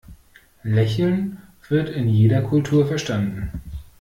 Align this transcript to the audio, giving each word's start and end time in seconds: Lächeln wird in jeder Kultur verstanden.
Lächeln 0.63 1.37
wird 1.69 1.89
in 1.91 2.09
jeder 2.09 2.41
Kultur 2.41 2.87
verstanden. 2.87 3.61